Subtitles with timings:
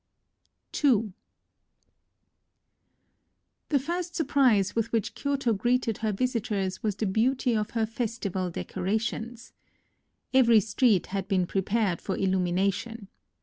[0.83, 1.13] II
[3.69, 8.49] The first surprise with which Kyoto greeted her visitors was the beauty of her festival
[8.49, 9.53] decorations.
[10.33, 13.09] Every street had been prepared for illumination.